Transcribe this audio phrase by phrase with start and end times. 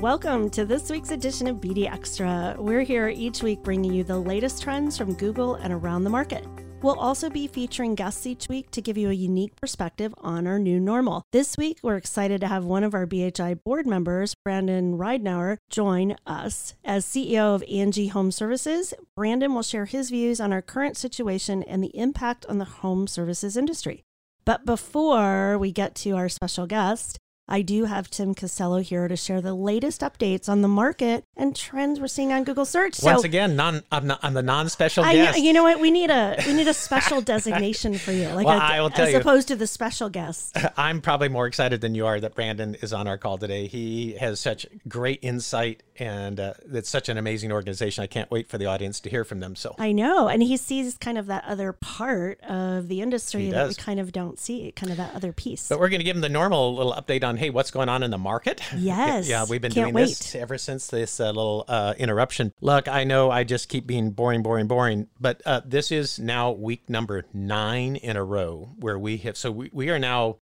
[0.00, 2.56] welcome to this week's edition of BDXtra.
[2.56, 6.46] We're here each week bringing you the latest trends from Google and around the market.
[6.82, 10.60] We'll also be featuring guests each week to give you a unique perspective on our
[10.60, 11.24] new normal.
[11.32, 16.14] This week, we're excited to have one of our BHI board members, Brandon Ridenour, join
[16.24, 16.74] us.
[16.84, 21.82] As CEO of ANGI Homeservices, Brandon will share his views on our current situation and
[21.82, 24.04] the impact on the home services industry.
[24.44, 27.18] But before we get to our special guest,
[27.48, 31.56] I do have Tim Costello here to share the latest updates on the market and
[31.56, 33.02] trends we're seeing on Google search.
[33.02, 35.38] Once again, non I'm, not, I'm the non-special I, guest.
[35.38, 35.80] You know what?
[35.80, 38.90] We need a we need a special designation for you, like well, a, I will
[38.90, 40.56] tell as you, opposed to the special guest.
[40.76, 43.66] I'm probably more excited than you are that Brandon is on our call today.
[43.66, 48.04] He has such great insight, and uh, it's such an amazing organization.
[48.04, 49.56] I can't wait for the audience to hear from them.
[49.56, 53.68] So I know, and he sees kind of that other part of the industry that
[53.68, 55.68] we kind of don't see, kind of that other piece.
[55.68, 58.02] But we're going to give him the normal little update on hey, what's going on
[58.02, 58.60] in the market.
[58.78, 59.28] Yes.
[59.28, 60.08] yeah, we've been Can't doing wait.
[60.08, 62.52] this ever since this uh, little uh, interruption.
[62.60, 66.52] Look, I know I just keep being boring, boring, boring, but uh, this is now
[66.52, 69.36] week number nine in a row where we have.
[69.36, 70.36] So we, we are now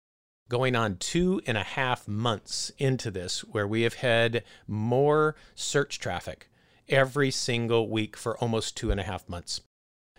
[0.48, 5.98] going on two and a half months into this where we have had more search
[5.98, 6.50] traffic
[6.88, 9.60] every single week for almost two and a half months.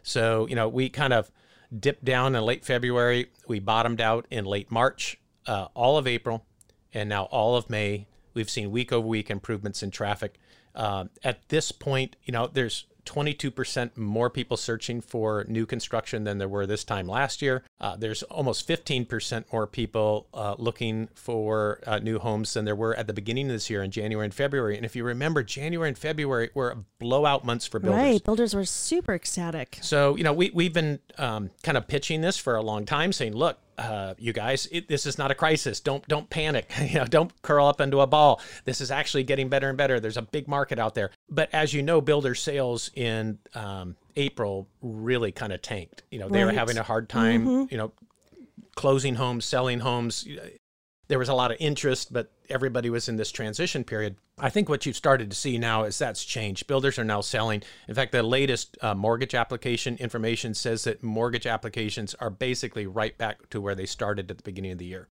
[0.01, 1.31] So, you know, we kind of
[1.77, 3.31] dipped down in late February.
[3.47, 5.19] We bottomed out in late March.
[5.45, 6.45] Uh, all of April
[6.93, 10.39] and now all of May, we've seen week over week improvements in traffic.
[10.75, 16.37] Uh, at this point, you know, there's 22% more people searching for new construction than
[16.37, 17.63] there were this time last year.
[17.79, 22.95] Uh, there's almost 15% more people uh, looking for uh, new homes than there were
[22.95, 24.77] at the beginning of this year in January and February.
[24.77, 28.01] And if you remember, January and February were blowout months for builders.
[28.01, 29.79] Right, builders were super ecstatic.
[29.81, 33.11] So, you know, we, we've been um, kind of pitching this for a long time,
[33.11, 35.79] saying, look, uh, you guys, it, this is not a crisis.
[35.79, 36.71] Don't don't panic.
[36.81, 38.41] you know, don't curl up into a ball.
[38.65, 39.99] This is actually getting better and better.
[39.99, 41.11] There's a big market out there.
[41.29, 46.03] But as you know, builder sales in um, April really kind of tanked.
[46.11, 46.53] You know, they right.
[46.53, 47.45] were having a hard time.
[47.45, 47.65] Mm-hmm.
[47.71, 47.91] You know,
[48.75, 50.27] closing homes, selling homes.
[51.07, 54.15] There was a lot of interest, but everybody was in this transition period.
[54.37, 56.65] I think what you've started to see now is that's changed.
[56.67, 57.61] Builders are now selling.
[57.87, 63.17] In fact, the latest uh, mortgage application information says that mortgage applications are basically right
[63.17, 65.09] back to where they started at the beginning of the year.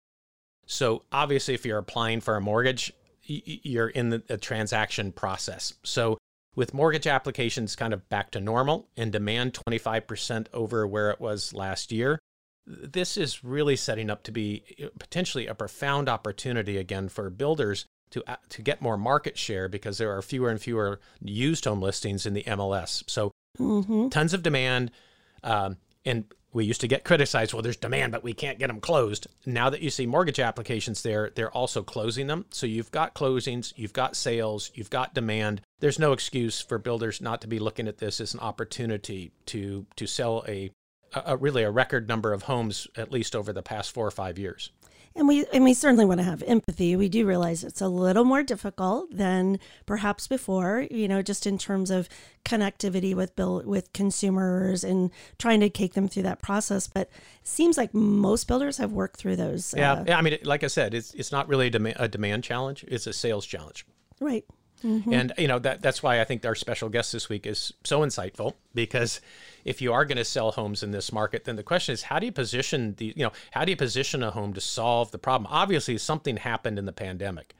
[0.68, 5.74] So, obviously, if you're applying for a mortgage, you're in the, the transaction process.
[5.84, 6.20] So,
[6.56, 11.54] with mortgage applications kind of back to normal and demand 25% over where it was
[11.54, 12.20] last year,
[12.70, 17.86] this is really setting up to be uh, potentially a profound opportunity again for builders
[18.12, 21.82] to uh, to get more market share because there are fewer and fewer used home
[21.82, 23.04] listings in the MLS.
[23.08, 24.10] So mm-hmm.
[24.10, 24.92] tons of demand,
[25.44, 27.54] um, and we used to get criticized.
[27.54, 29.28] Well, there's demand, but we can't get them closed.
[29.46, 32.46] Now that you see mortgage applications there, they're also closing them.
[32.50, 35.62] So you've got closings, you've got sales, you've got demand.
[35.80, 39.86] There's no excuse for builders not to be looking at this as an opportunity to
[39.96, 40.72] to sell a
[41.14, 44.38] a, really a record number of homes at least over the past four or five
[44.38, 44.72] years.
[45.16, 46.96] And we and we certainly want to have empathy.
[46.96, 51.58] We do realize it's a little more difficult than perhaps before, you know, just in
[51.58, 52.08] terms of
[52.46, 55.10] connectivity with bill with consumers and
[55.40, 56.88] trying to take them through that process.
[56.88, 57.10] But
[57.42, 59.74] it seems like most builders have worked through those.
[59.76, 62.08] Yeah, uh, yeah I mean, like I said, it's it's not really a, dem- a
[62.08, 63.88] demand challenge; it's a sales challenge.
[64.22, 64.46] Right.
[64.84, 65.14] Mm-hmm.
[65.14, 68.02] And you know that that's why I think our special guest this week is so
[68.02, 69.20] insightful because
[69.66, 72.20] if you are going to sell homes in this market, then the question is how
[72.20, 75.18] do you position the you know how do you position a home to solve the
[75.18, 75.52] problem?
[75.52, 77.56] Obviously, something happened in the pandemic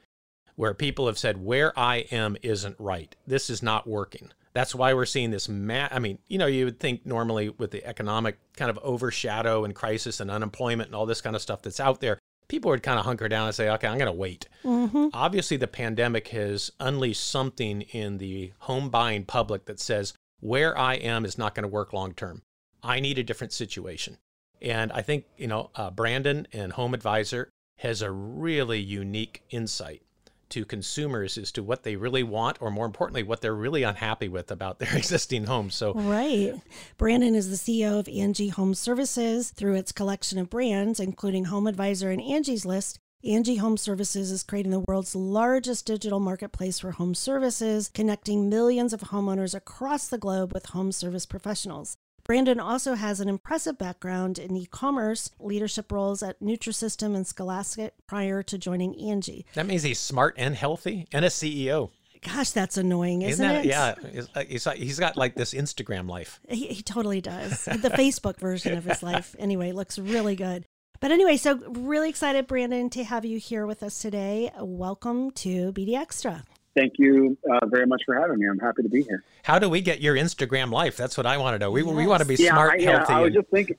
[0.56, 3.14] where people have said where I am isn't right.
[3.26, 4.30] This is not working.
[4.52, 5.48] That's why we're seeing this.
[5.48, 9.64] Ma- I mean, you know, you would think normally with the economic kind of overshadow
[9.64, 12.18] and crisis and unemployment and all this kind of stuff that's out there,
[12.50, 14.48] people would kind of hunker down and say, okay, I'm going to wait.
[14.64, 15.08] Mm-hmm.
[15.14, 20.94] Obviously, the pandemic has unleashed something in the home buying public that says, where I
[20.94, 22.42] am is not going to work long term.
[22.82, 24.18] I need a different situation.
[24.60, 30.02] And I think, you know, uh, Brandon and Home Advisor has a really unique insight
[30.50, 34.28] to consumers as to what they really want, or more importantly, what they're really unhappy
[34.28, 35.74] with about their existing homes.
[35.74, 36.54] So, right.
[36.98, 42.10] Brandon is the CEO of ANGI Homeservices through its collection of brands, including Home Advisor
[42.10, 42.98] and Angie's List.
[43.24, 49.00] ANGI Homeservices is creating the world's largest digital marketplace for home services, connecting millions of
[49.00, 51.98] homeowners across the globe with home service professionals.
[52.24, 57.94] Brandon also has an impressive background in e commerce leadership roles at Nutrisystem and Scholastic
[58.06, 59.44] prior to joining ANGI.
[59.54, 61.90] That means he's smart and healthy and a CEO.
[62.22, 63.68] Gosh, that's annoying, isn't, isn't that, it?
[63.68, 66.38] Yeah, uh, he's, uh, he's got like this Instagram life.
[66.48, 67.64] He, he totally does.
[67.64, 70.66] the Facebook version of his life, anyway, looks really good.
[71.00, 74.50] But anyway, so really excited, Brandon, to have you here with us today.
[74.60, 76.44] Welcome to BDXtra.
[76.80, 78.48] Thank you uh, very much for having me.
[78.48, 79.22] I'm happy to be here.
[79.42, 80.96] How do we get your Instagram life?
[80.96, 81.70] That's what I want to know.
[81.70, 81.92] We, yes.
[81.92, 83.12] we want to be yeah, smart, I, healthy.
[83.12, 83.76] Yeah, I was just thinking.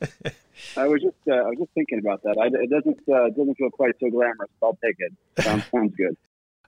[0.78, 2.38] I was just uh, I was just thinking about that.
[2.40, 4.52] I, it doesn't uh, doesn't feel quite so glamorous.
[4.62, 5.14] I'll take it.
[5.42, 6.16] Sounds, sounds good.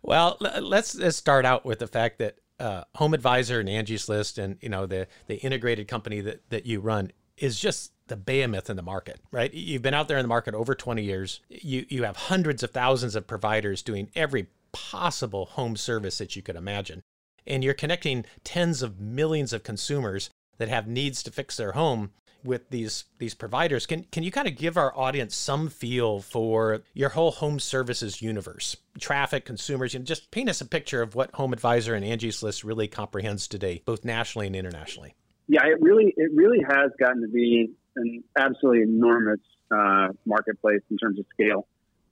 [0.02, 4.40] Well, let's, let's start out with the fact that uh, Home Advisor and Angie's List
[4.40, 8.72] and you know the the integrated company that that you run is just the behemoth
[8.72, 9.54] in the market, right?
[9.54, 11.42] You've been out there in the market over 20 years.
[11.50, 16.42] You you have hundreds of thousands of providers doing every possible home service that you
[16.42, 17.02] could imagine.
[17.48, 22.12] And you're connecting tens of millions of consumers that have needs to fix their home
[22.44, 23.86] with these these providers.
[23.86, 28.22] Can can you kind of give our audience some feel for your whole home services
[28.22, 32.44] universe, traffic, consumers, and just paint us a picture of what Home Advisor and Angie's
[32.44, 35.16] List really comprehends today, both nationally and internationally?
[35.48, 39.40] Yeah, it really it really has gotten to be an absolutely enormous
[39.72, 41.68] uh, marketplace in terms of scale.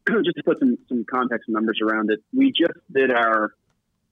[0.23, 3.53] just to put some some context and numbers around it, we just did our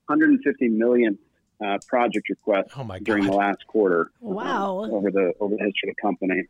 [0.08, 1.20] 150 millionth
[1.64, 4.12] uh, project request oh during the last quarter.
[4.22, 4.84] Wow!
[4.84, 6.44] Uh, over the over the history of the company.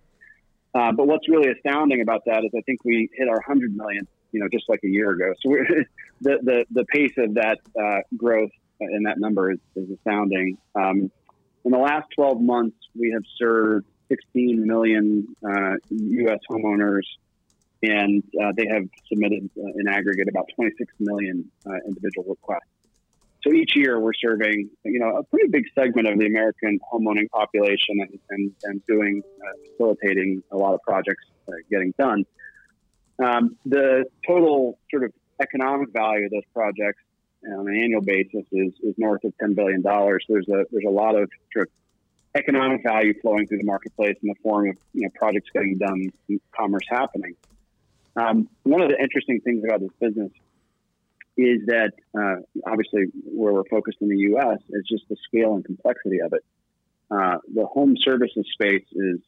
[0.74, 4.08] Uh, but what's really astounding about that is I think we hit our 100 million,
[4.32, 5.34] you know, just like a year ago.
[5.42, 5.50] So
[6.22, 10.58] the, the the pace of that uh, growth in that number is, is astounding.
[10.76, 11.12] Um,
[11.66, 16.40] in the last 12 months, we have served 16 million U.S.
[16.50, 17.04] Uh, homeowners,
[17.82, 21.50] and uh, they have submitted in aggregate about 26 million
[21.88, 22.68] individual requests.
[23.42, 27.30] So each year we're serving, you know, a pretty big segment of the American homeowning
[27.30, 32.26] population and, and, and doing, uh, facilitating a lot of projects uh, getting done.
[33.24, 37.02] Um, the total sort of economic value of those projects
[37.46, 39.82] on an annual basis is, is north of $10 billion.
[39.82, 41.74] There's a, there's a lot of sort of
[42.36, 46.12] economic value flowing through the marketplace in the form of, you know, projects getting done,
[46.54, 47.36] commerce happening.
[48.16, 50.32] Um, one of the interesting things about this business
[51.38, 54.60] is that uh, obviously where we're focused in the U.S.
[54.70, 56.44] is just the scale and complexity of it.
[57.10, 59.20] Uh, the home services space is,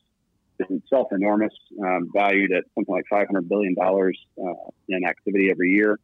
[0.59, 4.53] is itself enormous, um, valued at something like $500 billion uh,
[4.89, 5.99] in activity every year.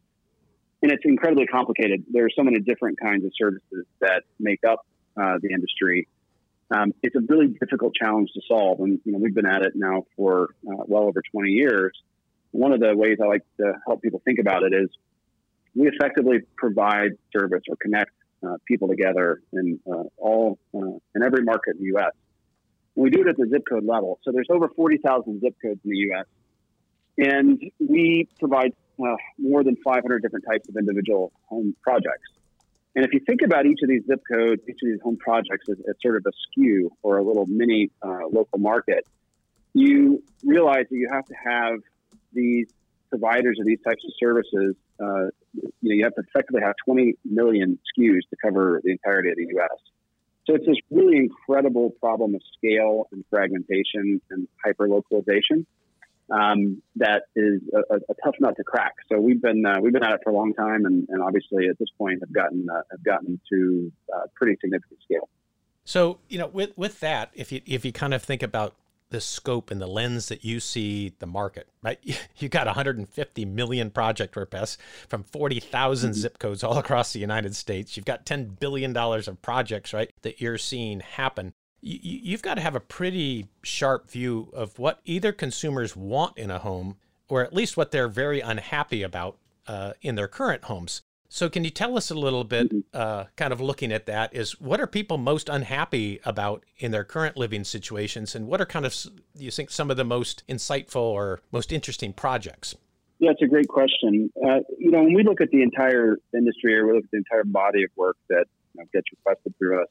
[0.82, 2.06] And it's incredibly complicated.
[2.12, 4.86] There are so many different kinds of services that make up
[5.20, 6.08] uh, the industry.
[6.70, 8.80] Um, it's a really difficult challenge to solve.
[8.80, 11.98] And you know, we've been at it now for uh, well over 20 years.
[12.52, 14.90] One of the ways I like to help people think about it is
[15.76, 18.12] we effectively provide service or connect
[18.46, 22.12] uh, people together in uh, all uh, in every market in the U.S.
[22.96, 24.20] We do it at the zip code level.
[24.24, 26.26] So there's over 40,000 zip codes in the U.S.
[27.18, 32.32] And we provide uh, more than 500 different types of individual home projects.
[32.96, 35.70] And if you think about each of these zip codes, each of these home projects
[35.70, 39.06] as, as sort of a SKU or a little mini uh, local market,
[39.74, 41.80] you realize that you have to have
[42.34, 42.68] these
[43.10, 47.16] providers of these types of services, uh, you know, you have to effectively have 20
[47.26, 49.80] million SKUs to cover the entirety of the U.S.
[50.46, 55.66] So it's this really incredible problem of scale and fragmentation and hyperlocalization
[56.30, 58.94] um, that is a, a, tough nut to crack.
[59.10, 61.68] So we've been uh, we've been at it for a long time, and, and obviously
[61.70, 65.30] at this point have gotten uh, have gotten to uh, pretty significant scale.
[65.86, 68.76] So you know, with with that, if you if you kind of think about
[69.10, 72.00] the scope and the lens that you see the market, right?
[72.38, 74.78] You got 150 million project requests
[75.08, 76.20] from 40,000 mm-hmm.
[76.20, 77.98] zip codes all across the United States.
[77.98, 81.54] You've got $10 billion of projects, right, that you're seeing happen.
[81.82, 86.60] You've got to have a pretty sharp view of what either consumers want in a
[86.60, 86.98] home
[87.30, 91.02] or at least what they're very unhappy about uh, in their current homes.
[91.30, 92.80] So, can you tell us a little bit, mm-hmm.
[92.94, 97.04] uh, kind of looking at that, is what are people most unhappy about in their
[97.04, 98.96] current living situations, and what are kind of
[99.36, 102.76] you think some of the most insightful or most interesting projects?
[103.20, 104.32] Yeah, it's a great question.
[104.38, 107.18] Uh, you know, when we look at the entire industry or we look at the
[107.18, 109.88] entire body of work that you know, gets requested through us,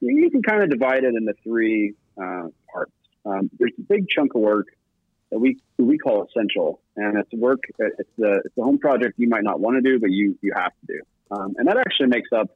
[0.00, 2.92] you can kind of divide it into three uh, parts.
[3.24, 4.68] Um, there's a big chunk of work
[5.30, 7.60] that we we call essential, and it's work.
[7.78, 10.52] It's the it's the home project you might not want to do, but you you
[10.54, 12.48] have to do, um, and that actually makes up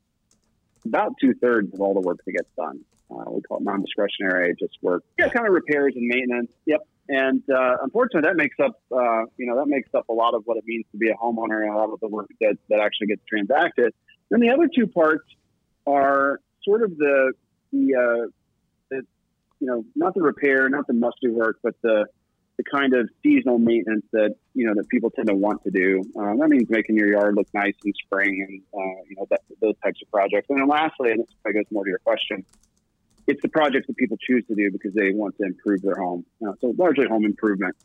[0.84, 2.80] about two thirds of all the work that gets done.
[3.10, 5.04] Uh, we call it non-discretionary, just work.
[5.18, 6.50] Yeah, kind of repairs and maintenance.
[6.66, 6.80] Yep.
[7.08, 10.42] And uh, unfortunately, that makes up uh, you know that makes up a lot of
[10.44, 12.80] what it means to be a homeowner and a lot of the work that that
[12.80, 13.94] actually gets transacted.
[14.30, 15.24] And the other two parts
[15.86, 17.32] are sort of the
[17.72, 18.30] the, uh,
[18.90, 19.02] the
[19.60, 22.06] you know not the repair, not the musty work, but the
[22.56, 26.02] the kind of seasonal maintenance that you know that people tend to want to do.
[26.18, 29.40] Um, that means making your yard look nice in spring, and uh, you know that,
[29.60, 30.46] those types of projects.
[30.48, 32.44] And then lastly, and this goes more to your question,
[33.26, 36.24] it's the projects that people choose to do because they want to improve their home.
[36.46, 37.76] Uh, so largely home improvement.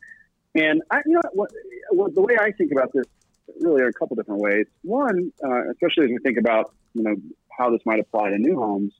[0.54, 1.50] And I, you know, what,
[1.90, 3.06] what, the way I think about this
[3.60, 4.66] really are a couple different ways.
[4.82, 7.16] One, uh, especially as we think about you know
[7.56, 8.92] how this might apply to new homes.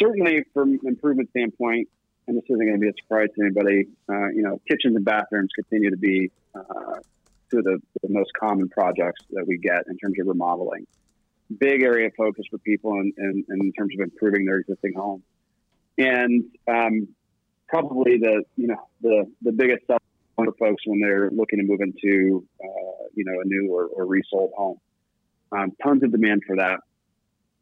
[0.00, 1.88] Certainly, from an improvement standpoint,
[2.26, 3.86] and this isn't going to be a surprise to anybody.
[4.08, 7.00] Uh, you know, kitchens and bathrooms continue to be uh,
[7.50, 10.86] two of the, the, most common projects that we get in terms of remodeling.
[11.58, 15.22] Big area of focus for people in, in, in terms of improving their existing home,
[15.96, 17.06] and um,
[17.68, 20.02] probably the you know the the biggest stuff
[20.34, 24.06] for folks when they're looking to move into uh, you know a new or, or
[24.06, 24.80] resold home.
[25.52, 26.80] Um, tons of demand for that,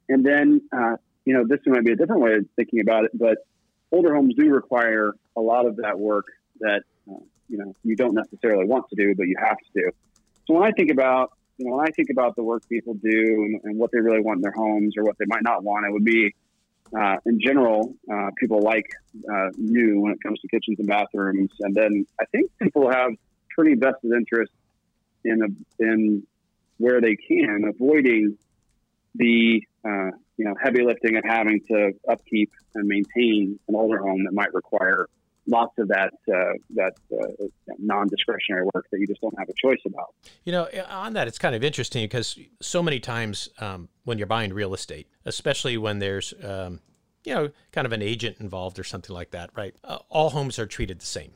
[0.08, 3.10] and then uh, you know this might be a different way of thinking about it,
[3.12, 3.36] but
[3.92, 6.26] older homes do require a lot of that work
[6.60, 7.16] that uh,
[7.48, 9.90] you know you don't necessarily want to do, but you have to do.
[10.46, 13.10] So when I think about you know when I think about the work people do
[13.10, 15.86] and, and what they really want in their homes or what they might not want,
[15.86, 16.34] it would be
[16.98, 18.86] uh, in general, uh, people like
[19.32, 23.10] uh, new when it comes to kitchens and bathrooms, and then I think people have
[23.50, 24.52] pretty vested interest
[25.24, 26.26] in a, in
[26.78, 28.36] where they can, avoiding
[29.14, 34.24] the uh, you know heavy lifting of having to upkeep and maintain an older home
[34.24, 35.06] that might require
[35.46, 37.44] lots of that uh, that uh,
[37.78, 40.14] non-discretionary work that you just don't have a choice about.
[40.44, 44.26] You know, on that, it's kind of interesting because so many times um, when you're
[44.26, 46.80] buying real estate, especially when there's um,
[47.24, 49.74] you know kind of an agent involved or something like that, right?
[49.84, 51.32] Uh, all homes are treated the same.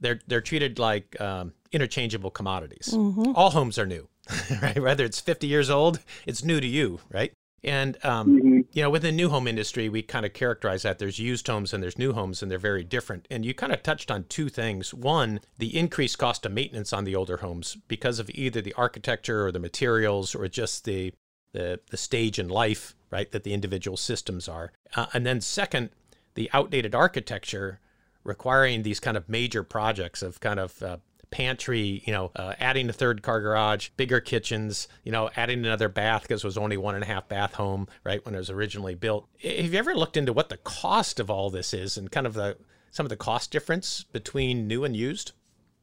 [0.00, 2.90] They're they're treated like um, interchangeable commodities.
[2.92, 3.32] Mm-hmm.
[3.34, 4.08] All homes are new,
[4.62, 4.80] right?
[4.80, 7.32] Whether it's 50 years old, it's new to you, right?
[7.64, 8.60] And um, mm-hmm.
[8.72, 11.72] you know, within the new home industry, we kind of characterize that there's used homes
[11.72, 13.26] and there's new homes, and they're very different.
[13.30, 17.04] And you kind of touched on two things: one, the increased cost of maintenance on
[17.04, 21.12] the older homes because of either the architecture or the materials, or just the
[21.52, 24.70] the, the stage in life, right, that the individual systems are.
[24.94, 25.90] Uh, and then second,
[26.34, 27.80] the outdated architecture
[28.22, 30.98] requiring these kind of major projects of kind of uh,
[31.30, 35.88] pantry, you know, uh, adding a third car garage, bigger kitchens, you know, adding another
[35.88, 38.50] bath because it was only one and a half bath home, right, when it was
[38.50, 39.28] originally built.
[39.42, 42.34] Have you ever looked into what the cost of all this is and kind of
[42.34, 42.56] the
[42.90, 45.32] some of the cost difference between new and used?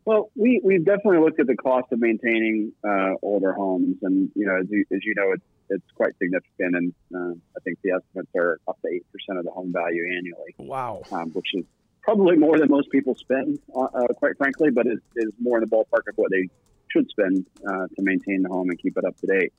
[0.06, 4.46] Well, we we've definitely looked at the cost of maintaining uh, older homes, and you
[4.46, 7.92] know, as you, as you know, it's it's quite significant, and uh, I think the
[7.92, 10.54] estimates are up to eight percent of the home value annually.
[10.60, 11.66] Wow, um, which is
[12.06, 15.64] probably more than most people spend, uh, uh, quite frankly, but it is more in
[15.68, 16.48] the ballpark of what they
[16.88, 19.52] should spend uh, to maintain the home and keep it up to date.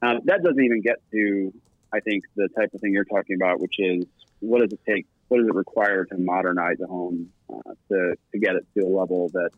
[0.00, 1.52] Uh, that doesn't even get to,
[1.92, 4.06] I think, the type of thing you're talking about, which is
[4.40, 5.06] what does it take?
[5.28, 8.88] What does it require to modernize a home uh, to, to get it to a
[8.88, 9.50] level that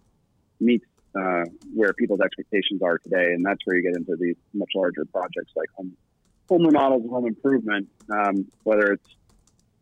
[0.58, 3.34] meets uh, where people's expectations are today?
[3.34, 5.96] And that's where you get into these much larger projects like home
[6.48, 9.08] home remodels, home improvement, um, whether it's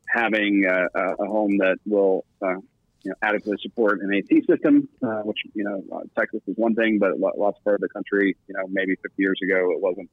[0.09, 2.57] having a, a home that will uh,
[3.03, 6.75] you know, adequately support an AC system, uh, which you know uh, Texas is one
[6.75, 9.81] thing, but lots of part of the country, you know, maybe 50 years ago it
[9.81, 10.11] wasn't.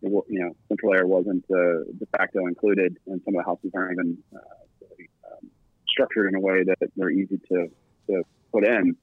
[0.00, 3.72] It, you know, central air wasn't uh, de facto included, and some of the houses
[3.74, 4.38] aren't even uh,
[4.80, 5.50] really, um,
[5.88, 7.68] structured in a way that they're easy to,
[8.06, 8.22] to
[8.52, 8.96] put in.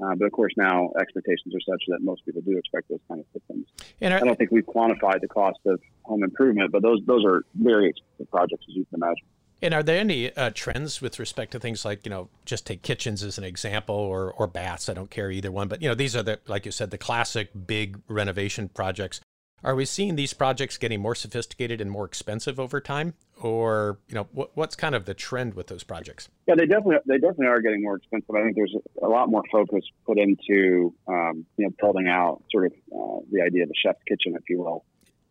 [0.00, 3.20] Uh, but of course, now expectations are such that most people do expect those kind
[3.20, 3.66] of systems.
[4.00, 7.42] And I don't think we've quantified the cost of home improvement, but those those are
[7.54, 9.26] very expensive projects, as you can imagine.
[9.60, 12.82] And are there any uh, trends with respect to things like you know just take
[12.82, 14.88] kitchens as an example or or baths?
[14.88, 16.98] I don't care either one, but you know these are the like you said the
[16.98, 19.20] classic big renovation projects.
[19.64, 24.14] Are we seeing these projects getting more sophisticated and more expensive over time, or you
[24.14, 26.28] know what, what's kind of the trend with those projects?
[26.46, 28.30] Yeah, they definitely they definitely are getting more expensive.
[28.36, 32.66] I think there's a lot more focus put into um, you know building out sort
[32.66, 34.84] of uh, the idea of a chef's kitchen, if you will,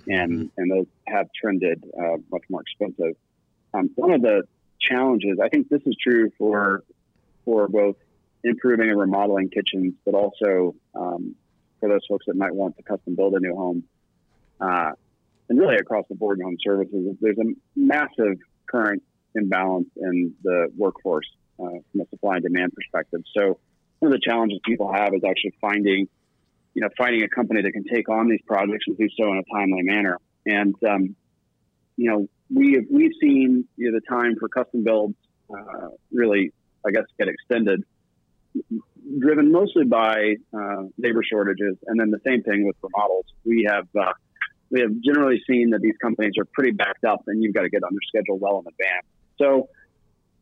[0.07, 0.47] and mm-hmm.
[0.57, 3.15] and those have trended uh, much more expensive.
[3.77, 4.43] Um, one of the
[4.79, 6.83] challenges, I think this is true for
[7.45, 7.95] for both
[8.43, 11.35] improving and remodeling kitchens, but also um,
[11.79, 13.83] for those folks that might want to custom build a new home,
[14.59, 14.91] uh,
[15.49, 17.15] and really across the board in home services.
[17.21, 18.37] There's a massive
[18.69, 19.03] current
[19.35, 21.27] imbalance in the workforce
[21.59, 23.21] uh, from a supply and demand perspective.
[23.37, 23.59] So
[23.99, 26.07] one of the challenges people have is actually finding,
[26.73, 29.37] you know, finding a company that can take on these projects and do so in
[29.37, 30.17] a timely manner.
[30.45, 31.15] And um,
[31.97, 35.15] you know, we have, we've seen you know, the time for custom builds
[35.49, 36.53] uh, really,
[36.85, 37.83] I guess, get extended,
[39.19, 43.25] driven mostly by uh, labor shortages, and then the same thing with remodels.
[43.43, 44.13] We have uh,
[44.69, 47.69] we have generally seen that these companies are pretty backed up, and you've got to
[47.69, 49.05] get their schedule well in advance.
[49.37, 49.69] So,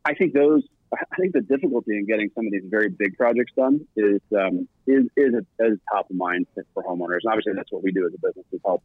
[0.04, 0.64] I think those.
[0.94, 4.68] I think the difficulty in getting some of these very big projects done is um,
[4.88, 7.20] is is, is top of mind for homeowners.
[7.24, 8.84] And obviously, that's what we do as a business is help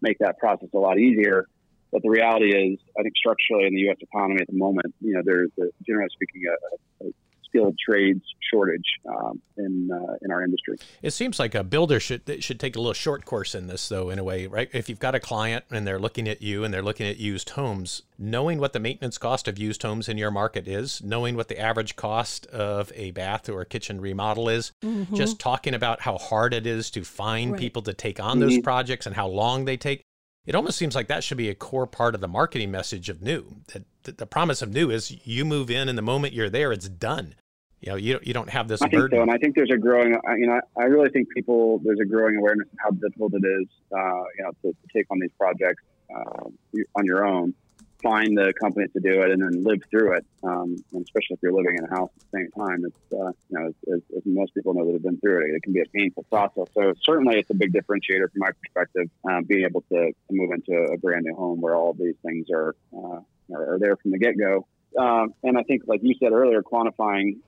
[0.00, 1.46] make that process a lot easier.
[1.92, 3.98] But the reality is, I think structurally in the U.S.
[4.00, 7.10] economy at the moment, you know, there's a, generally speaking a, a
[7.52, 10.78] skilled trades shortage um, in uh, in our industry.
[11.02, 14.10] It seems like a builder should should take a little short course in this, though,
[14.10, 14.68] in a way, right?
[14.72, 17.50] If you've got a client and they're looking at you and they're looking at used
[17.50, 21.48] homes, knowing what the maintenance cost of used homes in your market is, knowing what
[21.48, 25.14] the average cost of a bath or a kitchen remodel is, mm-hmm.
[25.14, 27.60] just talking about how hard it is to find right.
[27.60, 28.48] people to take on mm-hmm.
[28.48, 30.04] those projects and how long they take
[30.46, 33.22] it almost seems like that should be a core part of the marketing message of
[33.22, 33.56] new.
[33.68, 36.88] That the promise of new is you move in, and the moment you're there, it's
[36.88, 37.34] done.
[37.80, 39.10] You know, you you don't have this I burden.
[39.10, 40.16] think so, and I think there's a growing.
[40.38, 43.68] You know, I really think people there's a growing awareness of how difficult it is.
[43.92, 45.82] Uh, you know, to, to, take on these projects
[46.14, 46.48] uh,
[46.96, 47.54] on your own
[48.02, 50.26] find the company to do it and then live through it.
[50.42, 53.32] Um, and especially if you're living in a house at the same time, it's uh,
[53.48, 55.72] you know, as, as, as, most people know that have been through it, it can
[55.72, 56.66] be a painful process.
[56.74, 60.72] So certainly, it's a big differentiator from my perspective, uh, being able to, move into
[60.72, 63.20] a brand new home where all these things are uh,
[63.54, 64.66] are, are, there from the get go.
[64.98, 67.38] Um, and I think, like you said earlier, quantifying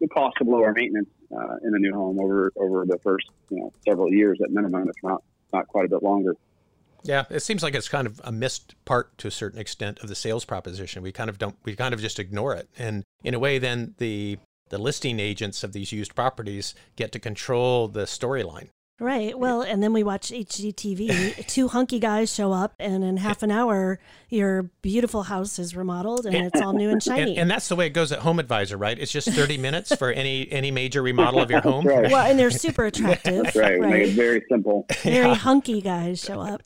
[0.00, 3.58] the cost of lower maintenance uh, in a new home over over the first you
[3.58, 6.34] know several years at minimum, if not not quite a bit longer.
[7.04, 10.08] Yeah, it seems like it's kind of a missed part to a certain extent of
[10.08, 11.02] the sales proposition.
[11.02, 12.68] We kind of don't we kind of just ignore it.
[12.78, 14.38] And in a way then the
[14.68, 18.68] the listing agents of these used properties get to control the storyline.
[19.00, 19.36] Right.
[19.36, 21.46] Well, and then we watch HGTV.
[21.46, 26.26] Two hunky guys show up, and in half an hour, your beautiful house is remodeled
[26.26, 27.30] and it's all new and shiny.
[27.30, 28.98] And, and that's the way it goes at Home Advisor, right?
[28.98, 31.86] It's just thirty minutes for any any major remodel of your home.
[31.86, 32.10] Right.
[32.10, 33.44] Well, and they're super attractive.
[33.44, 33.80] That's right.
[33.80, 33.90] right.
[33.90, 34.84] Make it very simple.
[35.02, 35.34] Very yeah.
[35.34, 36.62] hunky guys show up.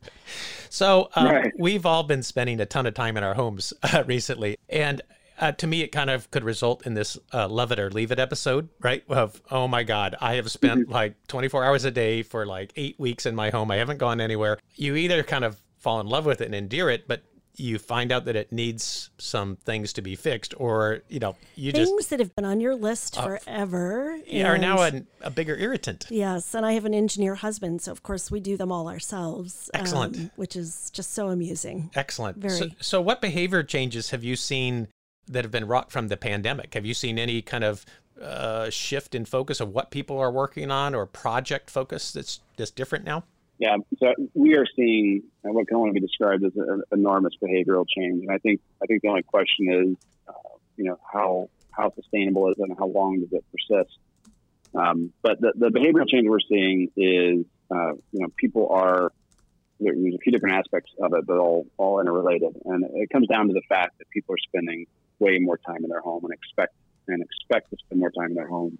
[0.70, 1.52] So uh, right.
[1.56, 5.02] we've all been spending a ton of time in our homes uh, recently, and
[5.40, 8.12] uh, to me, it kind of could result in this uh, love it or leave
[8.12, 9.02] it episode, right?
[9.08, 10.92] Of, oh my God, I have spent mm-hmm.
[10.92, 13.70] like 24 hours a day for like eight weeks in my home.
[13.70, 14.58] I haven't gone anywhere.
[14.74, 17.22] You either kind of fall in love with it and endear it, but
[17.56, 21.72] you find out that it needs some things to be fixed, or you know, you
[21.72, 25.56] things just that have been on your list uh, forever are now a, a, bigger
[25.56, 26.06] irritant.
[26.10, 29.70] Yes, and I have an engineer husband, so of course we do them all ourselves.
[29.72, 31.90] Excellent, um, which is just so amusing.
[31.94, 32.38] Excellent.
[32.38, 32.56] Very.
[32.56, 34.88] So, so, what behavior changes have you seen
[35.28, 36.74] that have been wrought from the pandemic?
[36.74, 37.84] Have you seen any kind of
[38.20, 42.70] uh, shift in focus of what people are working on or project focus that's that's
[42.70, 43.24] different now?
[43.58, 48.22] Yeah, so we are seeing what can only be described as an enormous behavioral change,
[48.22, 49.96] and I think I think the only question is,
[50.28, 50.32] uh,
[50.76, 53.96] you know, how how sustainable is it and how long does it persist?
[54.74, 59.12] Um, but the, the behavioral change we're seeing is, uh, you know, people are
[59.80, 63.48] there's a few different aspects of it, but all all interrelated, and it comes down
[63.48, 64.86] to the fact that people are spending
[65.24, 66.74] way more time in their home and expect
[67.08, 68.78] and expect to spend more time in their home,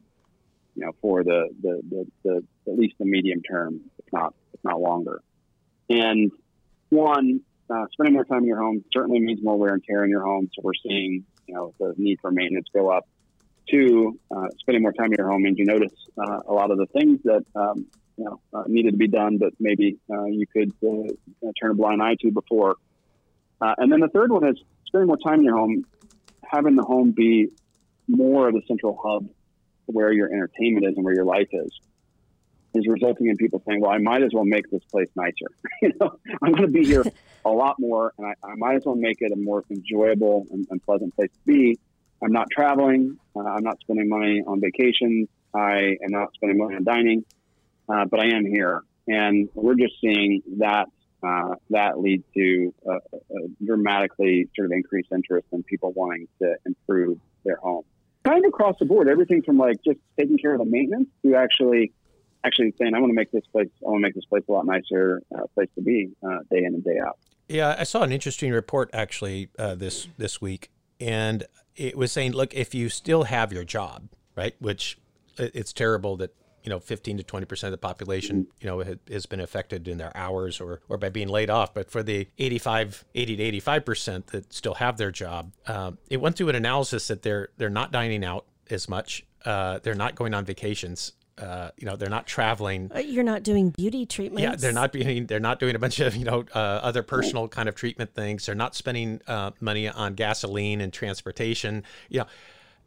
[0.75, 4.61] you know, for the the, the, the at least the medium term, if not if
[4.63, 5.23] not longer.
[5.89, 6.31] And
[6.91, 10.11] one, uh, spending more time in your home certainly means more wear and tear in
[10.11, 10.51] your home.
[10.55, 13.07] So we're seeing, you know, the need for maintenance go up.
[13.71, 16.77] Two, uh, spending more time in your home means you notice uh, a lot of
[16.77, 20.47] the things that um, you know uh, needed to be done, but maybe uh, you
[20.47, 22.77] could uh, turn a blind eye to before.
[23.61, 25.85] and then the third one is spending more time in your home
[26.51, 27.49] having the home be
[28.09, 29.29] more of the central hub
[29.87, 31.71] where your entertainment is and where your life is
[32.75, 35.47] is resulting in people saying, "Well, I might as well make this place nicer.
[35.83, 37.05] you know, I'm going to be here
[37.45, 40.67] a lot more, and I, I, might as well make it a more enjoyable and,
[40.71, 41.79] and pleasant place to be.
[42.23, 43.19] I'm not traveling.
[43.37, 45.29] Uh, I'm not spending money on vacations.
[45.55, 47.25] I am not spending money on dining,
[47.89, 50.89] uh, but I am here, and we're just seeing that
[51.25, 53.21] uh, that leads to a, a,
[53.65, 57.85] dramatically sort of increased interest in people wanting to improve their home.
[58.25, 61.35] Kind of across the board, everything from like just taking care of the maintenance to
[61.35, 61.93] actually
[62.45, 64.53] actually saying, I want to make this place, I want to make this place a
[64.53, 67.19] lot nicer uh, place to be uh, day in and day out.
[67.49, 71.45] Yeah, I saw an interesting report actually uh, this this week, and
[71.77, 74.99] it was saying, look, if you still have your job, right, which
[75.37, 79.27] it's terrible that you know 15 to 20 percent of the population you know has
[79.27, 83.05] been affected in their hours or or by being laid off but for the 85
[83.15, 87.09] 80 to 85 percent that still have their job um, it went through an analysis
[87.09, 91.71] that they're they're not dining out as much uh, they're not going on vacations uh,
[91.77, 92.91] you know, they're not traveling.
[92.95, 94.43] Uh, you're not doing beauty treatments.
[94.43, 95.27] Yeah, they're not being.
[95.35, 98.47] They're not doing a bunch of you know uh, other personal kind of treatment things.
[98.47, 101.83] They're not spending uh, money on gasoline and transportation.
[102.09, 102.27] You know,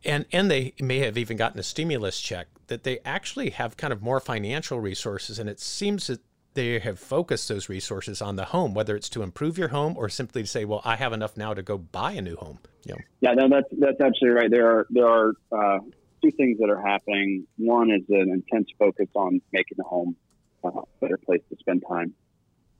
[0.07, 3.93] and and they may have even gotten a stimulus check that they actually have kind
[3.93, 6.21] of more financial resources and it seems that
[6.53, 10.09] they have focused those resources on the home whether it's to improve your home or
[10.09, 12.59] simply to say well i have enough now to go buy a new home.
[12.83, 12.95] Yeah.
[13.21, 14.51] Yeah no that's that's absolutely right.
[14.51, 15.79] There are there are uh,
[16.23, 17.45] two things that are happening.
[17.57, 20.15] One is an intense focus on making the home
[20.63, 22.13] a better place to spend time.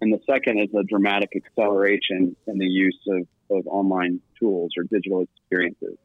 [0.02, 4.84] And the second is a dramatic acceleration in the use of, of online tools or
[4.84, 5.98] digital experiences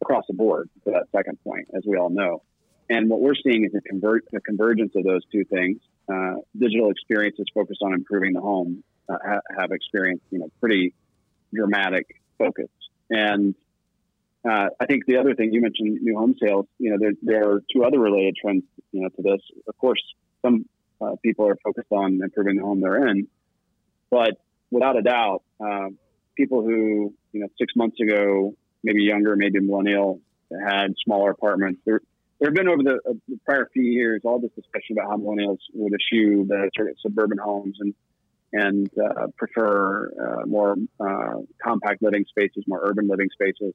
[0.00, 2.42] across the board for that second point, as we all know.
[2.90, 5.78] And what we're seeing is a, convert, a convergence of those two things.
[6.10, 10.94] Uh, digital experiences focused on improving the home uh, ha- have experienced, you know, pretty
[11.52, 12.06] dramatic
[12.38, 12.68] focus.
[13.10, 13.54] And
[14.48, 16.66] uh, I think the other thing you mentioned, new home sales.
[16.78, 19.40] You know, there, there are two other related trends, you know, to this.
[19.66, 20.02] Of course,
[20.42, 20.64] some
[21.00, 23.28] uh, people are focused on improving the home they're in,
[24.10, 24.38] but
[24.70, 25.88] without a doubt, uh,
[26.36, 28.54] people who you know six months ago,
[28.88, 30.20] maybe younger, maybe millennial,
[30.50, 31.80] had smaller apartments.
[31.84, 32.00] There,
[32.38, 35.16] there have been over the, uh, the, prior few years all this discussion about how
[35.18, 37.94] millennials would eschew the sort of suburban homes and
[38.50, 43.74] and uh, prefer uh, more uh, compact living spaces, more urban living spaces.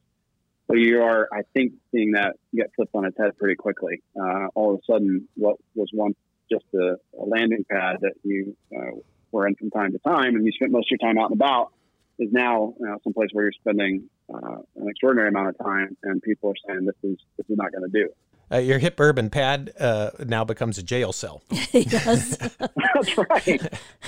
[0.67, 4.01] But you are, I think, seeing that get flipped on its head pretty quickly.
[4.19, 6.15] Uh, all of a sudden, what was once
[6.51, 8.97] just a, a landing pad that you uh,
[9.31, 11.39] were in from time to time, and you spent most of your time out and
[11.39, 11.71] about,
[12.17, 16.21] is now you know, someplace where you're spending uh, an extraordinary amount of time, and
[16.21, 18.09] people are saying this is this is not going to do.
[18.51, 21.41] Uh, your hip urban pad uh, now becomes a jail cell.
[21.71, 23.61] yes, that's right.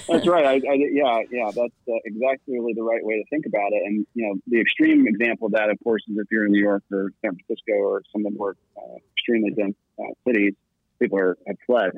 [0.08, 0.45] That's right.
[0.45, 1.45] I, I, yeah, yeah.
[1.45, 3.82] That's uh, exactly really the right way to think about it.
[3.86, 6.62] And you know, the extreme example of that, of course, is if you're in New
[6.62, 10.54] York or San Francisco or some of the more uh, extremely dense uh, cities,
[10.99, 11.91] people are have fled.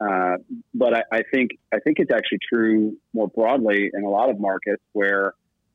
[0.00, 0.36] Uh,
[0.72, 4.40] but I, I think I think it's actually true more broadly in a lot of
[4.40, 5.34] markets where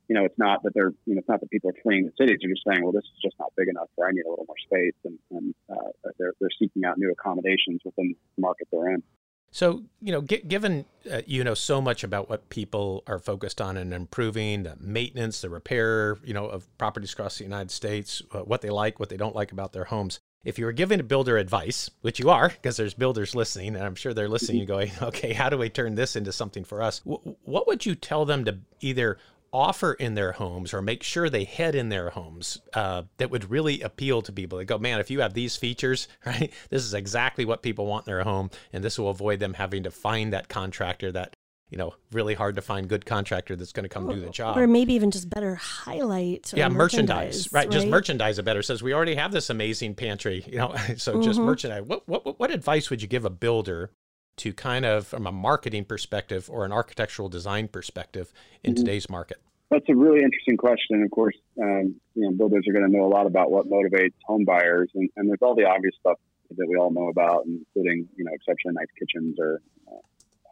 [0.09, 2.11] you know, it's not that they're, you know, it's not that people are fleeing the
[2.19, 2.39] cities.
[2.41, 4.45] They're just saying, well, this is just not big enough, or I need a little
[4.47, 8.89] more space, and, and uh, they're they're seeking out new accommodations within the market they're
[8.89, 9.03] in.
[9.51, 13.61] So, you know, g- given uh, you know so much about what people are focused
[13.61, 18.23] on and improving the maintenance, the repair, you know, of properties across the United States,
[18.31, 20.19] uh, what they like, what they don't like about their homes.
[20.43, 23.83] If you were giving a builder advice, which you are, because there's builders listening, and
[23.83, 24.67] I'm sure they're listening, mm-hmm.
[24.67, 26.99] going, okay, how do we turn this into something for us?
[26.99, 29.17] W- what would you tell them to either
[29.53, 33.49] offer in their homes or make sure they head in their homes uh, that would
[33.49, 34.57] really appeal to people.
[34.57, 38.07] They go, man, if you have these features, right, this is exactly what people want
[38.07, 41.35] in their home, and this will avoid them having to find that contractor that
[41.69, 44.57] you know really hard to find good contractor that's going to come do the job
[44.57, 47.65] or maybe even just better highlight yeah merchandise, merchandise right?
[47.65, 47.71] right?
[47.71, 51.21] just merchandise it better says we already have this amazing pantry you know so mm-hmm.
[51.21, 53.91] just merchandise what, what what advice would you give a builder
[54.39, 58.31] to kind of from a marketing perspective or an architectural design perspective
[58.63, 58.83] in mm-hmm.
[58.83, 59.37] today's market?
[59.69, 61.03] That's a really interesting question.
[61.03, 64.13] Of course, um, you know, builders are going to know a lot about what motivates
[64.25, 66.17] home buyers, and, and, there's all the obvious stuff
[66.57, 70.01] that we all know about, including you know exceptionally nice kitchens or uh,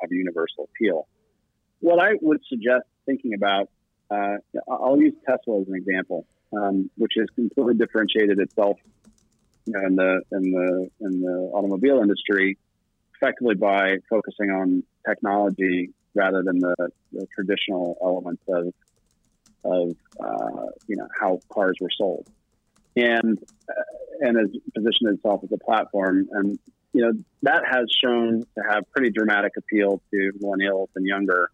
[0.01, 1.07] have universal appeal.
[1.79, 3.69] What I would suggest thinking about,
[4.11, 4.35] uh,
[4.69, 8.77] I'll use Tesla as an example, um, which has completely differentiated itself
[9.65, 12.57] you know, in the in the in the automobile industry
[13.17, 16.75] effectively by focusing on technology rather than the,
[17.11, 18.73] the traditional elements of
[19.63, 22.27] of uh, you know how cars were sold,
[22.95, 23.83] and uh,
[24.21, 26.59] and has positioned itself as a platform, and
[26.93, 27.11] you know
[27.43, 31.49] that has shown to have pretty dramatic appeal to millennials and younger.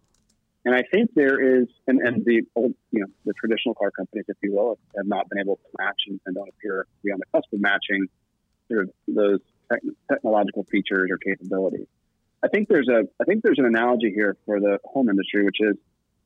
[0.66, 4.24] And I think there is, and, and the old, you know, the traditional car companies,
[4.28, 7.12] if you will, have not been able to match and, and don't appear to be
[7.12, 8.06] on the cusp of matching
[8.70, 9.40] sort of those
[10.10, 11.86] technological features or capabilities.
[12.42, 15.56] I think there's a I think there's an analogy here for the home industry, which
[15.60, 15.76] is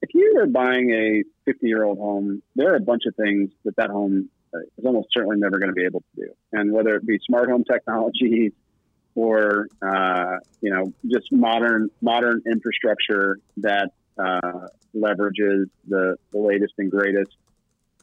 [0.02, 3.50] if you are buying a 50 year old home, there are a bunch of things
[3.64, 6.32] that that home uh, is almost certainly never going to be able to do.
[6.52, 8.52] And whether it be smart home technologies
[9.14, 16.90] or uh, you know just modern modern infrastructure that uh, leverages the, the latest and
[16.90, 17.36] greatest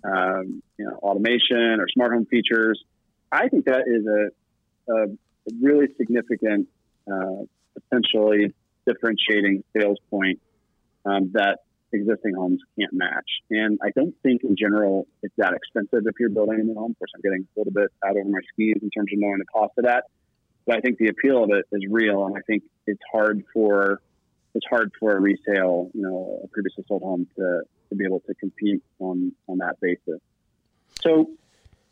[0.04, 2.84] um, you know automation or smart home features,
[3.32, 4.30] I think that is a,
[4.90, 5.08] a
[5.62, 6.68] really significant,
[7.12, 7.44] uh,
[7.74, 8.54] potentially
[8.88, 10.40] differentiating sales point
[11.06, 11.60] um, that
[11.92, 13.30] existing homes can't match.
[13.50, 16.92] And I don't think in general it's that expensive if you're building a new home.
[16.92, 19.40] Of course, I'm getting a little bit out over my skis in terms of knowing
[19.40, 20.06] the cost of that.
[20.66, 24.02] But I think the appeal of it is real, and I think it's hard for
[24.56, 28.22] it's hard for a resale, you know, a previously sold home to, to be able
[28.22, 30.20] to compete on on that basis.
[31.02, 31.30] So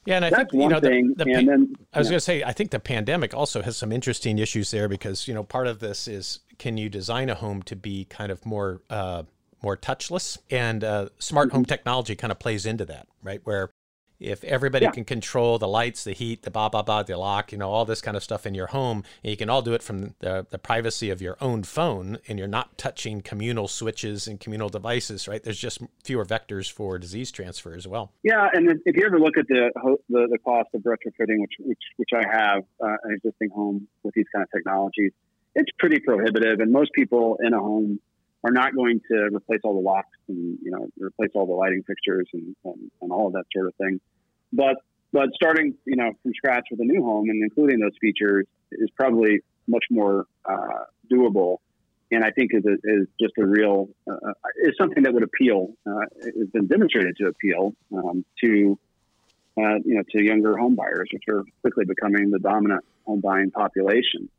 [0.05, 2.21] yeah, and I That's think you know the, the and then, I was going to
[2.21, 5.67] say I think the pandemic also has some interesting issues there because you know part
[5.67, 9.23] of this is can you design a home to be kind of more uh,
[9.61, 10.37] more touchless?
[10.49, 11.57] And uh, smart mm-hmm.
[11.57, 13.41] home technology kind of plays into that right?
[13.43, 13.71] Where
[14.23, 14.91] if everybody yeah.
[14.91, 17.85] can control the lights, the heat, the blah blah blah, the lock, you know, all
[17.85, 20.45] this kind of stuff in your home, and you can all do it from the,
[20.49, 25.27] the privacy of your own phone, and you're not touching communal switches and communal devices,
[25.27, 25.43] right?
[25.43, 28.11] There's just fewer vectors for disease transfer as well.
[28.23, 29.71] Yeah, and if you ever look at the
[30.09, 34.13] the, the cost of retrofitting, which which which I have uh, an existing home with
[34.13, 35.11] these kind of technologies,
[35.55, 37.99] it's pretty prohibitive, and most people in a home
[38.43, 41.83] are not going to replace all the locks and you know replace all the lighting
[41.87, 43.99] fixtures and, and, and all of that sort of thing.
[44.53, 44.77] But
[45.11, 48.89] but starting, you know, from scratch with a new home and including those features is
[48.95, 51.57] probably much more uh, doable,
[52.11, 55.73] and I think is a, is just a real uh, is something that would appeal.
[55.85, 58.79] Uh, has been demonstrated to appeal um, to
[59.57, 63.51] uh, you know to younger home buyers, which are quickly becoming the dominant home buying
[63.51, 64.29] population.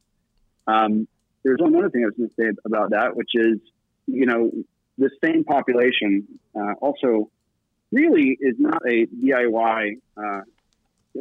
[0.66, 1.06] Um,
[1.44, 3.58] there's one other thing I was going to say about that, which is
[4.06, 4.50] you know
[4.98, 7.30] the same population uh, also
[7.94, 9.98] really is not a DIY.
[10.16, 10.40] Uh,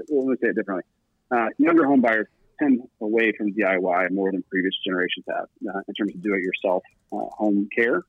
[0.10, 0.84] well, let me say it differently.
[1.32, 2.28] Uh, younger home buyers
[2.60, 7.18] tend away from DIY more than previous generations have uh, in terms of do-it-yourself uh,
[7.38, 8.04] home care.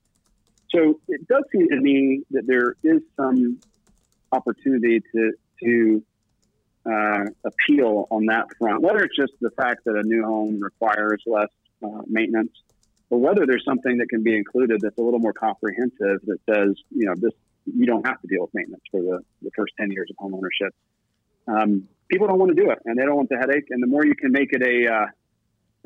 [0.71, 3.61] So it does seem to me that there is some
[4.33, 6.03] opportunity to to
[6.85, 11.23] uh, appeal on that front, whether it's just the fact that a new home requires
[11.27, 11.49] less
[11.83, 12.53] uh, maintenance,
[13.11, 16.75] or whether there's something that can be included that's a little more comprehensive that says,
[16.91, 17.33] you know, this
[17.67, 20.35] you don't have to deal with maintenance for the, the first 10 years of home
[20.35, 20.75] ownership.
[21.47, 23.67] Um, people don't want to do it and they don't want the headache.
[23.71, 25.07] And the more you can make it a, uh,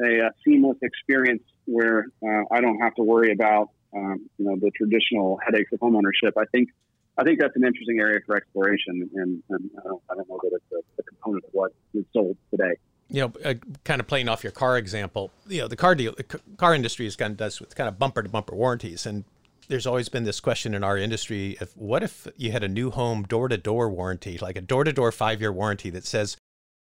[0.05, 4.57] a, a, seamless experience where uh, I don't have to worry about, um, you know,
[4.57, 6.69] the traditional headaches of home ownership, I think,
[7.17, 9.11] I think that's an interesting area for exploration.
[9.15, 12.05] And, and I, don't, I, don't, know that it's a, a component of what is
[12.13, 12.75] sold today
[13.11, 16.15] you know, uh, kind of playing off your car example, you know, the car deal,
[16.17, 16.25] the
[16.57, 19.25] car industry is kind of does with kind of bumper to bumper warranties, and
[19.69, 22.91] there's always been this question in our industry if what if you had a new
[22.91, 26.37] home door to door warranty, like a door to door five year warranty that says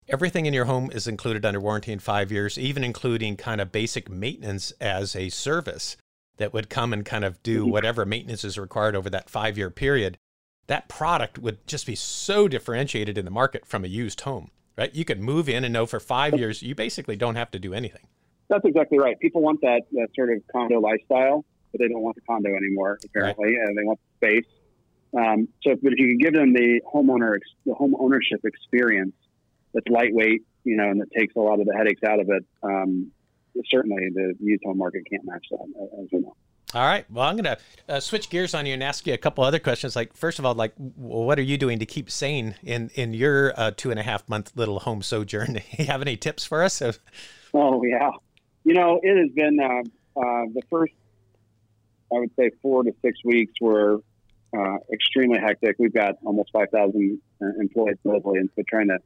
[0.08, 3.70] everything in your home is included under warranty in five years, even including kind of
[3.70, 5.96] basic maintenance as a service
[6.38, 7.72] that would come and kind of do mm-hmm.
[7.72, 10.16] whatever maintenance is required over that five year period.
[10.66, 14.94] That product would just be so differentiated in the market from a used home, right?
[14.94, 17.74] You could move in and know for five years you basically don't have to do
[17.74, 18.06] anything.
[18.48, 19.18] That's exactly right.
[19.20, 22.98] People want that, that sort of condo lifestyle but they don't want the condo anymore
[23.04, 23.68] apparently, right.
[23.68, 24.50] and they want the space.
[25.16, 29.14] Um, so, but if you can give them the homeowner, the home ownership experience
[29.72, 32.44] that's lightweight, you know, and that takes a lot of the headaches out of it,
[32.62, 33.10] um,
[33.70, 35.66] certainly the used home market can't match that,
[36.00, 36.36] as we know.
[36.74, 37.10] All right.
[37.10, 39.58] Well, I'm going to uh, switch gears on you and ask you a couple other
[39.58, 39.96] questions.
[39.96, 43.58] Like, first of all, like, what are you doing to keep sane in in your
[43.58, 45.54] uh, two and a half month little home sojourn?
[45.54, 46.82] Do you have any tips for us?
[47.54, 48.10] oh yeah,
[48.64, 50.92] you know, it has been uh, uh the first
[52.12, 53.98] I would say four to six weeks were
[54.56, 55.76] uh, extremely hectic.
[55.78, 58.98] We've got almost 5,000 uh, employees globally, and so trying to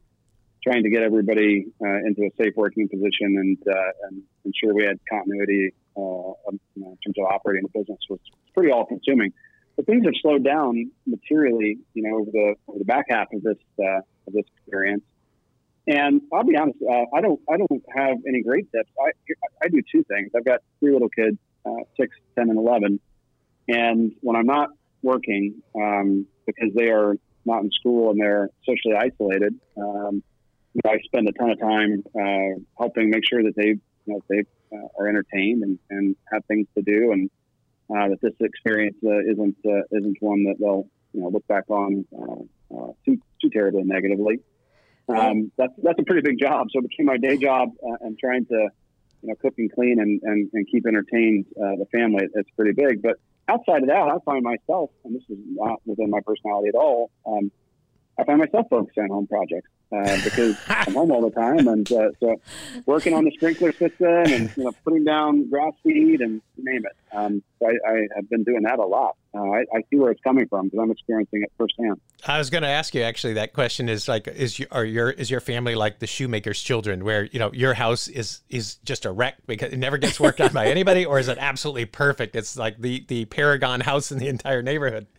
[0.62, 4.85] trying to get everybody uh, into a safe working position and, uh, and ensure we
[4.85, 8.21] had continuity uh, in terms of operating the business was
[8.55, 9.33] pretty all consuming.
[9.75, 13.43] But things have slowed down materially, you know, over the over the back half of
[13.43, 15.03] this uh, of this experience.
[15.88, 16.79] And I'll be honest,
[17.12, 18.91] I don't I don't have any great tips.
[19.01, 19.11] I
[19.65, 20.31] I do two things.
[20.37, 23.01] I've got three little kids uh, 6, 10, and 11.
[23.68, 24.70] And when I'm not
[25.03, 30.22] working, um, because they are not in school and they're socially isolated, um,
[30.85, 34.44] I spend a ton of time uh, helping make sure that they, you know, they
[34.72, 37.31] uh, are entertained and, and have things to do, and
[37.90, 41.64] uh, that this experience uh, isn't uh, isn't one that they'll you know look back
[41.68, 44.40] on uh, too too terribly negatively.
[45.09, 46.68] Um, that's that's a pretty big job.
[46.75, 47.70] So between my day job
[48.01, 48.68] and trying to
[49.23, 52.73] you know, cook and clean and, and, and keep entertained uh, the family, it's pretty
[52.73, 53.03] big.
[53.03, 53.17] But
[53.49, 57.11] outside of that, I find myself, and this is not within my personality at all,
[57.27, 57.51] um,
[58.23, 61.91] I find myself focused on home projects uh, because I'm home all the time, and
[61.91, 62.41] uh, so
[62.87, 67.17] working on the sprinkler system and you know putting down grass seed and name it.
[67.17, 69.17] Um, so I, I, have been doing that a lot.
[69.35, 72.01] Uh, I, I, see where it's coming from because I'm experiencing it firsthand.
[72.27, 75.11] I was going to ask you actually that question is like is your are your
[75.11, 79.05] is your family like the shoemaker's children where you know your house is is just
[79.05, 82.37] a wreck because it never gets worked on by anybody or is it absolutely perfect?
[82.37, 85.09] It's like the the paragon house in the entire neighborhood.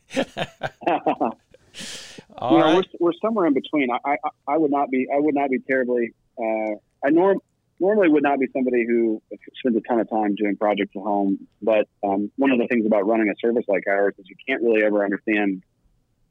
[2.38, 2.88] All you know, right.
[3.00, 3.89] we're, we're somewhere in between.
[3.91, 6.13] I, I, I would not be I would not be terribly.
[6.38, 7.39] Uh, I norm
[7.80, 9.22] normally would not be somebody who
[9.60, 11.48] spends a ton of time doing projects at home.
[11.62, 14.62] But um, one of the things about running a service like ours is you can't
[14.62, 15.63] really ever understand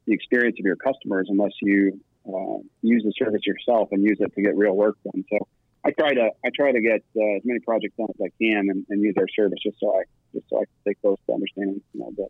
[0.05, 4.33] the experience of your customers unless you uh, use the service yourself and use it
[4.33, 5.23] to get real work done.
[5.29, 5.47] So
[5.85, 8.69] I try to I try to get uh, as many projects done as I can
[8.69, 11.33] and, and, use our service just so I just so I can stay close to
[11.33, 12.27] understanding you know the,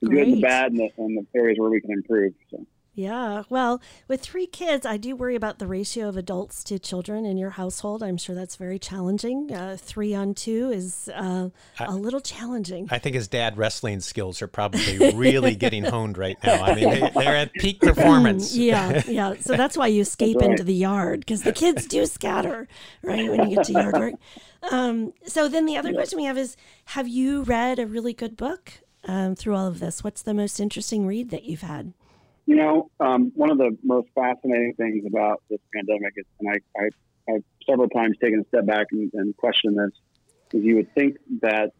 [0.00, 2.34] the good and the bad and the, and the areas where we can improve.
[2.50, 2.64] So.
[2.94, 3.42] Yeah.
[3.48, 7.36] Well, with three kids, I do worry about the ratio of adults to children in
[7.36, 8.04] your household.
[8.04, 9.52] I'm sure that's very challenging.
[9.52, 11.48] Uh, three on two is uh,
[11.80, 12.86] I, a little challenging.
[12.90, 16.62] I think his dad wrestling skills are probably really getting honed right now.
[16.62, 18.56] I mean, they, are at peak performance.
[18.56, 19.02] yeah.
[19.08, 19.34] Yeah.
[19.40, 20.50] So that's why you escape right.
[20.50, 22.68] into the yard because the kids do scatter,
[23.02, 24.14] right, when you get to yard work.
[24.70, 28.36] Um, so then the other question we have is Have you read a really good
[28.36, 28.72] book
[29.04, 30.04] um, through all of this?
[30.04, 31.92] What's the most interesting read that you've had?
[32.46, 36.80] You know, um, one of the most fascinating things about this pandemic is, and I,
[36.80, 39.92] I, I've several times taken a step back and, and questioned this,
[40.52, 41.72] is you would think that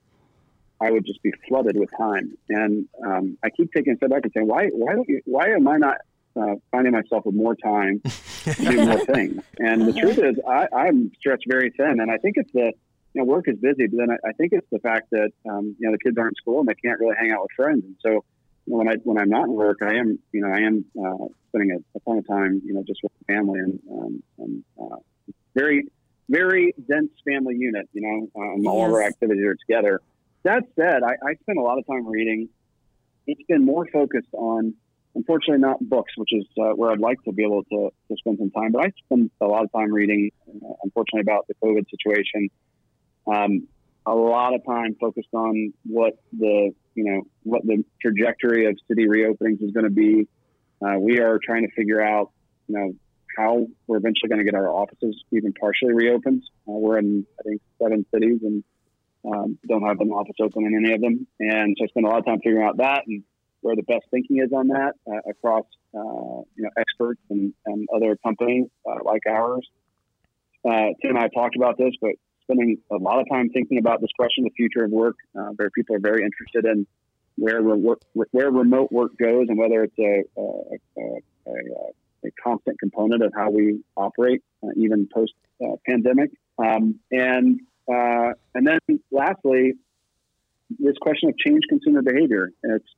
[0.80, 2.36] I would just be flooded with time.
[2.48, 5.48] And um, I keep taking a step back and saying, why, why, don't you, why
[5.48, 5.98] am I not
[6.36, 8.02] uh, finding myself with more time
[8.44, 9.42] to do more things?
[9.58, 12.00] And the truth is, I, I'm stretched very thin.
[12.00, 12.72] And I think it's the,
[13.12, 15.76] you know, work is busy, but then I, I think it's the fact that, um,
[15.78, 17.84] you know, the kids aren't in school and they can't really hang out with friends.
[17.84, 18.24] And so
[18.66, 21.72] when I, when I'm not in work, I am, you know, I am uh, spending
[21.72, 24.96] a, a ton of time, you know, just with family and, um, and uh,
[25.54, 25.88] very,
[26.28, 28.70] very dense family unit, you know, um, yes.
[28.70, 30.00] all of our activities are together.
[30.44, 32.48] That said, I, I spend a lot of time reading.
[33.26, 34.74] It's been more focused on,
[35.14, 38.38] unfortunately, not books, which is uh, where I'd like to be able to, to spend
[38.38, 38.72] some time.
[38.72, 42.50] But I spend a lot of time reading, uh, unfortunately, about the COVID situation.
[43.26, 43.68] Um,
[44.06, 49.06] a lot of time focused on what the you know what the trajectory of city
[49.06, 50.28] reopenings is going to be.
[50.84, 52.30] Uh, we are trying to figure out
[52.68, 52.92] you know
[53.36, 56.42] how we're eventually going to get our offices even partially reopened.
[56.68, 58.64] Uh, we're in I think seven cities, and
[59.24, 61.26] um, don't have an office open in any of them.
[61.40, 63.24] And so I spend a lot of time figuring out that and
[63.64, 67.88] where the best thinking is on that uh, across uh, you know experts and, and
[67.94, 69.66] other companies uh, like ours.
[70.64, 72.12] Uh, Tim and I talked about this, but
[72.44, 75.16] spending a lot of time thinking about this question, the future of work.
[75.38, 76.86] Uh, where people are very interested in
[77.36, 83.22] where work, where remote work goes and whether it's a, a, a, a constant component
[83.22, 85.32] of how we operate, uh, even post
[85.86, 86.30] pandemic.
[86.58, 89.74] Um, and uh, and then lastly,
[90.78, 92.50] this question of change consumer behavior.
[92.62, 92.88] It's,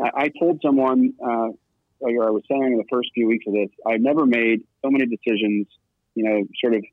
[0.00, 4.00] I, told someone, uh, I was saying in the first few weeks of this, I've
[4.00, 5.66] never made so many decisions,
[6.14, 6.84] you know, sort of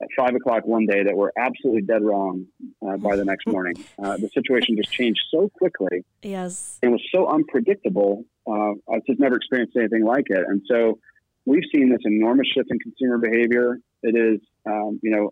[0.00, 2.46] at five o'clock one day that were absolutely dead wrong
[2.86, 3.74] uh, by the next morning.
[4.02, 6.04] Uh, the situation just changed so quickly.
[6.22, 6.78] Yes.
[6.82, 8.24] And was so unpredictable.
[8.46, 10.42] Uh, I've just never experienced anything like it.
[10.46, 10.98] And so
[11.44, 13.78] we've seen this enormous shift in consumer behavior.
[14.02, 15.28] It is, um, you know,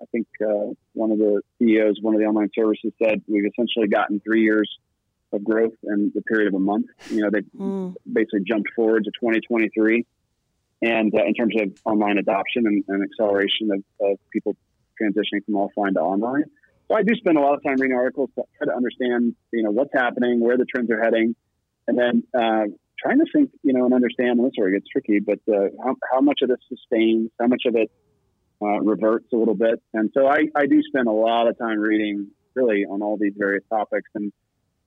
[0.00, 3.88] I think uh, one of the CEOs, one of the online services said we've essentially
[3.88, 4.70] gotten three years
[5.32, 6.86] of growth in the period of a month.
[7.10, 7.94] You know, they mm.
[8.10, 10.04] basically jumped forward to 2023.
[10.82, 14.56] And uh, in terms of online adoption and, and acceleration of, of, people
[15.00, 16.44] transitioning from offline to online.
[16.88, 19.62] So I do spend a lot of time reading articles to try to understand, you
[19.62, 21.34] know, what's happening, where the trends are heading,
[21.86, 22.64] and then uh,
[22.98, 24.38] trying to think, you know, and understand.
[24.38, 27.30] And this is where it gets tricky, but uh, how, how much of this sustains,
[27.38, 27.90] how much of it
[28.62, 29.82] uh, reverts a little bit.
[29.94, 33.32] And so I, I do spend a lot of time reading really on all these
[33.36, 34.32] various topics and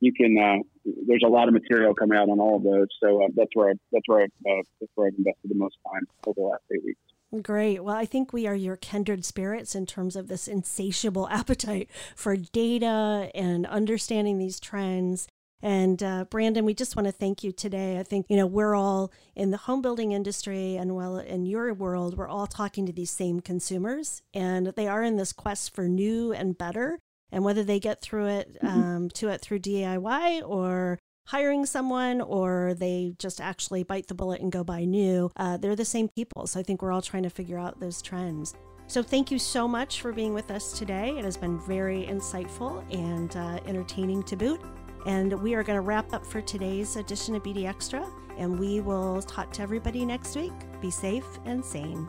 [0.03, 0.63] you can, uh,
[1.07, 2.87] there's a lot of material coming out on all of those.
[3.01, 5.77] So uh, that's where, I, that's where, I, uh, that's where I've invested the most
[5.91, 6.99] time over the last eight weeks.
[7.41, 7.83] Great.
[7.83, 12.35] Well, I think we are your kindred spirits in terms of this insatiable appetite for
[12.35, 15.27] data and understanding these trends
[15.63, 17.97] and uh, Brandon, we just want to thank you today.
[17.97, 21.73] I think, you know, we're all in the home building industry and well, in your
[21.73, 25.87] world, we're all talking to these same consumers and they are in this quest for
[25.87, 26.99] new and better.
[27.33, 28.67] And whether they get through it mm-hmm.
[28.67, 34.39] um, to it through DIY or hiring someone or they just actually bite the bullet
[34.39, 36.47] and go buy new, uh, they're the same people.
[36.47, 38.53] So I think we're all trying to figure out those trends.
[38.87, 41.17] So thank you so much for being with us today.
[41.17, 44.61] It has been very insightful and uh, entertaining to boot.
[45.05, 49.21] And we are going to wrap up for today's edition of BDXtra, and we will
[49.21, 50.53] talk to everybody next week.
[50.81, 52.07] Be safe and sane.